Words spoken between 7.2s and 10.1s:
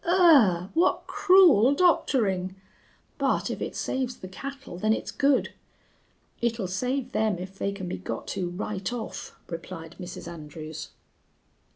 if they can be got to right off," replied